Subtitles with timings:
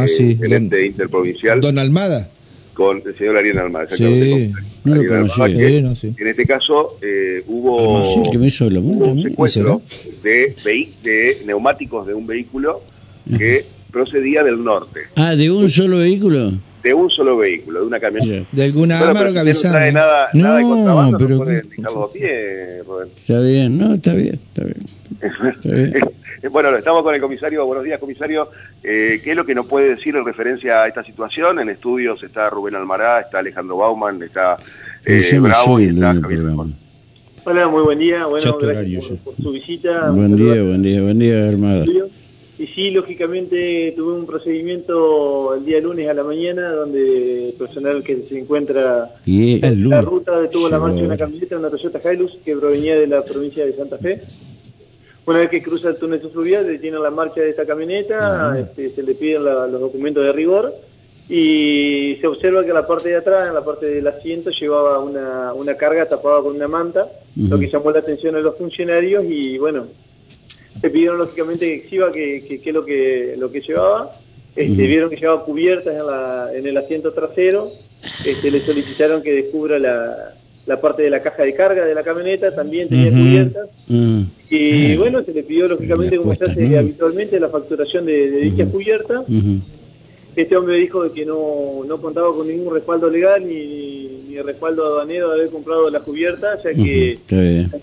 [0.00, 2.28] Ah, eh, sí, el don- ente interprovincial, Don Almada.
[2.74, 3.88] con el señor Ariel Almada.
[3.96, 4.52] Sí,
[4.84, 5.46] no lo conocía.
[5.48, 6.14] que Sí, no, sí.
[6.18, 9.22] En este caso eh, hubo, Almacén, que me hizo la hubo un ¿no?
[9.28, 9.82] secuestro
[10.22, 10.54] de,
[11.02, 12.80] de neumáticos de un vehículo
[13.36, 13.64] que
[14.04, 16.52] procedía del norte, Ah, ¿de un solo vehículo?
[16.82, 18.48] de un solo vehículo, de una camioneta.
[18.52, 22.12] De alguna Bueno, no trae nada, nada de No, contrabando, pero- no pueden dejarlo a
[22.12, 23.08] pie, Rubén.
[23.16, 24.86] Está bien, no, está bien, está bien.
[25.54, 25.94] Está bien.
[26.52, 27.66] Bueno, estamos con el comisario.
[27.66, 28.48] Buenos días, comisario.
[28.84, 31.58] Eh, ¿Qué es lo que nos puede decir en referencia a esta situación?
[31.58, 34.56] En estudios está Rubén Almará, está Alejandro Bauman, está
[35.04, 36.42] eh, no Bravo soy y el está Javier.
[37.44, 38.26] Hola, muy buen día.
[38.26, 40.10] Bueno, gracias por, por su visita.
[40.10, 41.84] Buen día, buen día, buen día, Armada.
[42.58, 48.02] Y sí, lógicamente tuve un procedimiento el día lunes a la mañana donde el personal
[48.02, 52.12] que se encuentra Y en la ruta detuvo la marcha de una camioneta, una Toyota
[52.12, 54.20] Hilux que provenía de la provincia de Santa Fe.
[55.26, 59.02] Una vez que cruza el túnel subfluvial, detienen la marcha de esta camioneta, este, se
[59.04, 60.74] le piden la- los documentos de rigor
[61.28, 65.52] y se observa que la parte de atrás, en la parte del asiento, llevaba una,
[65.54, 67.06] una carga tapada con una manta,
[67.36, 67.58] lo Ujú.
[67.60, 69.86] que llamó la atención a los funcionarios y bueno,
[70.80, 74.12] se pidieron lógicamente que exhiba qué que, que es lo que, lo que llevaba.
[74.56, 74.86] Este.
[74.86, 77.70] Vieron que llevaba cubiertas en, la, en el asiento trasero.
[78.24, 80.34] Este, le solicitaron que descubra la,
[80.66, 83.68] la parte de la caja de carga de la camioneta, también tenía cubiertas.
[83.90, 88.38] Ah, Y bueno, se le pidió lógicamente, como se hace habitualmente, la facturación de, de
[88.38, 89.24] dichas cubiertas.
[90.36, 93.56] Este hombre dijo que no, no contaba con ningún respaldo legal ni,
[94.28, 97.18] ni respaldo aduanero de haber comprado las cubiertas, ya que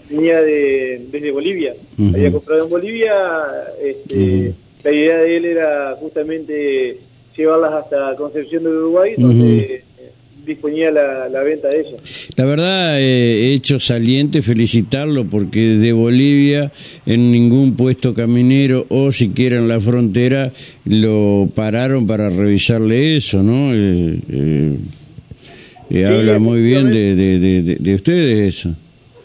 [0.09, 1.73] venía de, desde Bolivia.
[1.97, 3.13] Había comprado en Bolivia.
[3.81, 4.53] Este.
[4.83, 6.99] La idea de él era justamente
[7.35, 9.83] llevarlas hasta Concepción del Uruguay, donde
[10.45, 12.01] disponía la, la venta de ellas.
[12.35, 16.71] La verdad, eh, he hecho saliente felicitarlo porque de Bolivia
[17.07, 20.51] en ningún puesto caminero o siquiera en la frontera
[20.85, 23.73] lo pararon para revisarle eso, ¿no?
[23.73, 24.77] Eh, eh,
[25.89, 28.75] eh, habla muy bien de, de, de, de- de ustedes eso.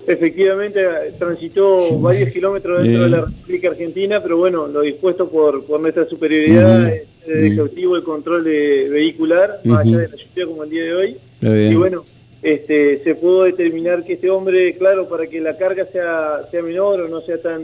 [0.07, 3.05] Efectivamente, eh, transitó varios kilómetros dentro Eh.
[3.05, 6.89] de la República Argentina, pero bueno, lo dispuesto por, por nuestra superioridad Ujú.
[6.89, 10.85] es eh, exhaustivo el control de vehicular, más allá de la lluvia como el día
[10.85, 11.17] de hoy.
[11.43, 12.05] Y bueno,
[12.43, 17.03] este, se pudo determinar que este hombre, claro, para que la carga sea, sea menor
[17.03, 17.61] o no sea tan,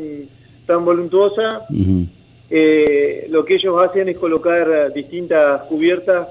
[0.67, 1.63] tan voluntuosa,
[2.51, 6.29] eh, lo que ellos hacen es colocar eh, distintas cubiertas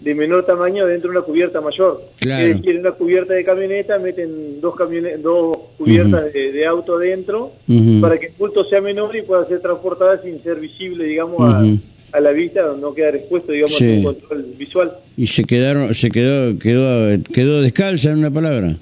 [0.00, 2.00] de menor tamaño dentro de una cubierta mayor.
[2.20, 2.46] Claro.
[2.46, 6.98] Es decir, en una cubierta de camioneta meten dos, camione- dos cubiertas de, de auto
[6.98, 7.52] dentro
[8.00, 11.64] para que el bulto sea menor y pueda ser transportada sin ser visible, digamos, a-
[12.16, 13.84] a, la vista, no quedar expuesto, digamos, Sí.
[13.84, 14.92] a un control visual.
[15.16, 18.76] Y se quedaron, se quedó, quedó, quedó descalza en una palabra.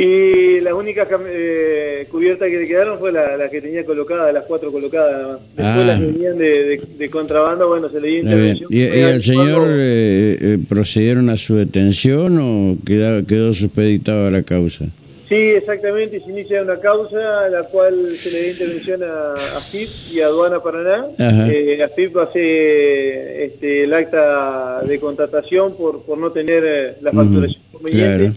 [0.00, 4.30] Y la única cam- eh, cubierta que le quedaron fue la, la que tenía colocada,
[4.32, 5.40] las cuatro colocadas.
[5.56, 5.84] Después Ah.
[5.86, 8.68] las que venían de, de- de contrabando, bueno, se le dio intervención.
[8.72, 14.44] ¿Y, y al señor eh, eh, procedieron a su detención o quedó, quedó supeditada la
[14.44, 14.84] causa?
[15.28, 19.88] Sí, exactamente, se inicia una causa la cual se le da intervención a, a FIP
[20.14, 21.04] y a Aduana Paraná.
[21.18, 27.12] Eh, a FIP hace este, el acta de contratación por, por no tener eh, la
[27.12, 27.60] facturación.
[27.84, 28.34] Claro.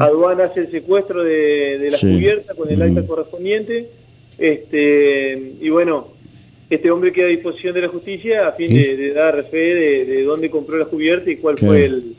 [0.00, 2.06] Aduana hace el secuestro de, de la Sí.
[2.06, 3.08] cubierta con el acta Ujú.
[3.08, 3.86] correspondiente.
[4.38, 6.08] Este, y bueno,
[6.70, 8.74] este hombre queda a disposición de la justicia a fin Sí.
[8.78, 11.72] de, de dar fe de, de dónde compró la cubierta y cuál Claro.
[11.74, 12.14] fue el,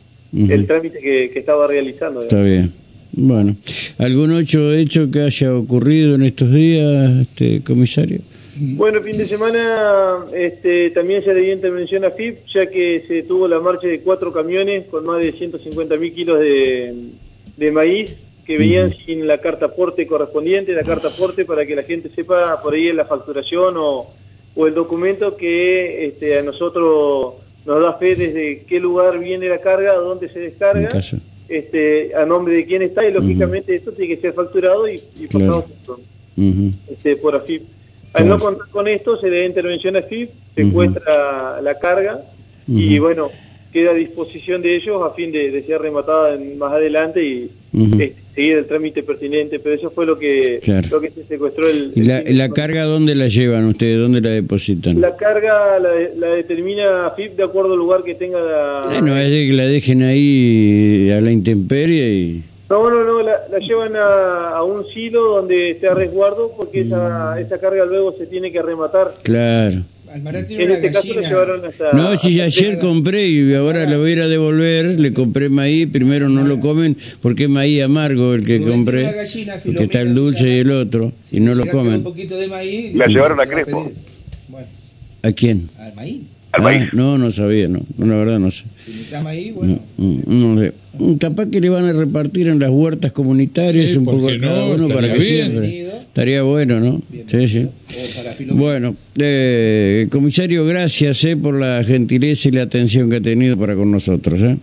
[0.51, 2.23] el trámite que, que estaba realizando.
[2.23, 2.71] Está bien.
[3.13, 3.55] Bueno,
[3.97, 8.19] ¿algún hecho, hecho que haya ocurrido en estos días, este comisario?
[8.63, 13.23] Bueno, fin de semana este, también se le dio intervención a FIP, ya que se
[13.23, 16.93] tuvo la marcha de cuatro camiones con más de 150 mil kilos de,
[17.57, 18.11] de maíz
[18.45, 22.61] que venían sin la carta aporte correspondiente, la carta aporte para que la gente sepa
[22.61, 24.07] por ahí en la facturación o,
[24.55, 27.33] o el documento que este, a nosotros
[27.65, 30.89] nos da fe desde qué lugar viene la carga, dónde se descarga,
[31.49, 35.27] este, a nombre de quién está y lógicamente esto tiene que ser facturado y, y
[35.27, 35.65] Claro.
[35.85, 35.99] por,
[36.37, 36.71] Ujú.
[36.91, 37.63] este, por AFIP.
[38.13, 42.19] Al no contar con esto, se le da intervención a AFIP, secuestra la carga
[42.67, 43.29] y bueno,
[43.71, 48.15] queda a disposición de ellos a fin de, de ser rematada más adelante y este,
[48.35, 49.59] seguir el trámite pertinente.
[49.59, 50.87] Pero eso fue lo que, Claro.
[50.91, 51.93] lo que se secuestró el.
[51.95, 53.97] ¿Y la, el- la carga dónde la llevan ustedes?
[53.97, 54.99] ¿Dónde la depositan?
[54.99, 58.81] La carga la, la determina AFIP de acuerdo al lugar que tenga la.
[58.85, 62.43] Bueno, es de que la dejen ahí a la intemperie y...
[62.71, 67.39] No, no, no, la, la llevan a, a un silo donde sea resguardo porque esa,
[67.39, 69.13] esa carga luego se tiene que rematar.
[69.23, 69.81] Claro.
[70.09, 71.29] Almará tiene En una este caso lo gallina.
[71.29, 71.91] llevaron hasta...
[71.93, 75.87] No, si ayer compré y ahora le voy a ir a devolver, le compré maíz,
[75.91, 80.13] primero no lo comen porque es maíz amargo el que compré, gallina, porque está el
[80.15, 82.03] dulce y el otro, Si y no lo quedar Un comen.
[82.03, 82.93] poquito de maíz.
[82.95, 83.89] La le- llevaron a Crespo.
[84.49, 84.67] Bueno,
[85.23, 85.69] ¿A quién?
[85.79, 86.21] al maíz.
[86.51, 86.93] Al maíz.
[86.93, 88.65] No, no sabía, no, la verdad no sé.
[88.85, 89.79] Si maíz, bueno.
[89.97, 90.73] No, no sé.
[91.19, 94.67] Capaz que le van a repartir en las huertas comunitarias Sí, un ¿por poco cada
[94.67, 94.75] no?
[94.75, 95.87] uno para que siempre.
[95.87, 97.01] Estaría bueno, ¿no?
[97.27, 97.67] Sí, sí.
[98.49, 103.75] Bueno, eh, comisario, gracias eh, por la gentileza y la atención que ha tenido para
[103.75, 104.41] con nosotros.
[104.41, 104.57] Eh.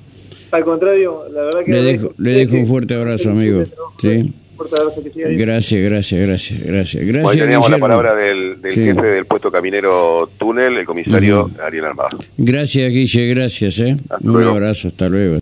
[0.50, 1.72] Al contrario, la verdad que...
[1.72, 3.64] Le dejo, le dejo un fuerte abrazo, amigo.
[4.00, 4.32] Sí.
[5.14, 5.38] Bien.
[5.38, 7.02] Gracias, gracias, gracias, gracias.
[7.02, 7.36] Hoy Gracias.
[7.44, 8.84] teníamos la palabra del, del Sí.
[8.84, 12.10] jefe del puesto caminero túnel, el comisario Ariel Armada.
[12.36, 13.78] Gracias, Guille, gracias.
[13.78, 13.96] Eh.
[14.08, 14.50] Hasta Un luego.
[14.50, 15.36] abrazo, hasta luego.